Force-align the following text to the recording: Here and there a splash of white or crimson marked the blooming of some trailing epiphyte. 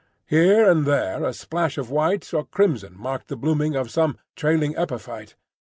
Here 0.25 0.67
and 0.67 0.85
there 0.87 1.23
a 1.23 1.31
splash 1.31 1.77
of 1.77 1.91
white 1.91 2.33
or 2.33 2.43
crimson 2.45 2.97
marked 2.99 3.27
the 3.27 3.37
blooming 3.37 3.75
of 3.75 3.91
some 3.91 4.17
trailing 4.35 4.73
epiphyte. 4.75 5.35